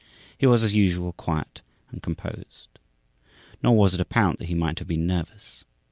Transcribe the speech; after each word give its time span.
He 0.35 0.47
was, 0.47 0.63
as 0.63 0.73
usual, 0.73 1.13
quiet 1.13 1.61
and 1.91 2.01
composed. 2.01 2.69
Nor 3.61 3.77
was 3.77 3.93
it 3.93 4.01
apparent 4.01 4.39
that 4.39 4.47
he 4.47 4.55
might 4.55 4.79
have 4.79 4.87
been 4.87 5.05
nervous. 5.05 5.63